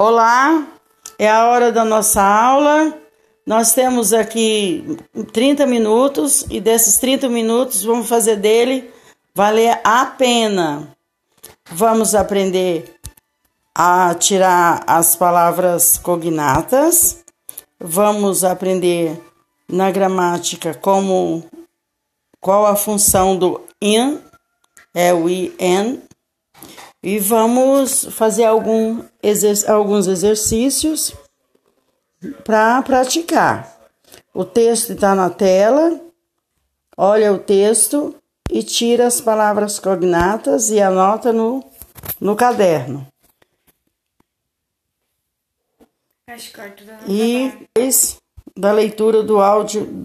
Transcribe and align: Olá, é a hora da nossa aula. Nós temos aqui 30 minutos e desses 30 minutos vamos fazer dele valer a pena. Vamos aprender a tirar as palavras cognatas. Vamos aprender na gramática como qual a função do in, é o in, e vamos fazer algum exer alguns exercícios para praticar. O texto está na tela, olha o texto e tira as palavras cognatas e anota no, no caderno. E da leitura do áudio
Olá, 0.00 0.64
é 1.18 1.28
a 1.28 1.48
hora 1.48 1.72
da 1.72 1.84
nossa 1.84 2.22
aula. 2.22 2.96
Nós 3.44 3.72
temos 3.72 4.12
aqui 4.12 4.96
30 5.32 5.66
minutos 5.66 6.46
e 6.48 6.60
desses 6.60 6.98
30 6.98 7.28
minutos 7.28 7.82
vamos 7.82 8.08
fazer 8.08 8.36
dele 8.36 8.94
valer 9.34 9.80
a 9.82 10.06
pena. 10.06 10.96
Vamos 11.72 12.14
aprender 12.14 12.94
a 13.74 14.14
tirar 14.14 14.84
as 14.86 15.16
palavras 15.16 15.98
cognatas. 15.98 17.24
Vamos 17.80 18.44
aprender 18.44 19.20
na 19.68 19.90
gramática 19.90 20.74
como 20.74 21.42
qual 22.40 22.66
a 22.66 22.76
função 22.76 23.36
do 23.36 23.62
in, 23.82 24.20
é 24.94 25.12
o 25.12 25.28
in, 25.28 26.00
e 27.02 27.18
vamos 27.18 28.04
fazer 28.10 28.44
algum 28.44 29.04
exer 29.22 29.70
alguns 29.70 30.06
exercícios 30.06 31.14
para 32.44 32.82
praticar. 32.82 33.76
O 34.34 34.44
texto 34.44 34.92
está 34.92 35.14
na 35.14 35.30
tela, 35.30 36.00
olha 36.96 37.32
o 37.32 37.38
texto 37.38 38.14
e 38.50 38.62
tira 38.62 39.06
as 39.06 39.20
palavras 39.20 39.78
cognatas 39.78 40.70
e 40.70 40.80
anota 40.80 41.32
no, 41.32 41.64
no 42.20 42.34
caderno. 42.34 43.06
E 47.06 47.52
da 48.56 48.72
leitura 48.72 49.22
do 49.22 49.40
áudio 49.40 49.88